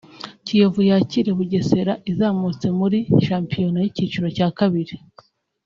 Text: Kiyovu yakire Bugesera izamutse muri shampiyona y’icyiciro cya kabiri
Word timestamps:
Kiyovu 0.45 0.81
yakire 0.89 1.29
Bugesera 1.37 1.93
izamutse 2.11 2.67
muri 2.79 2.99
shampiyona 3.25 3.77
y’icyiciro 3.81 4.27
cya 4.37 4.47
kabiri 4.57 4.95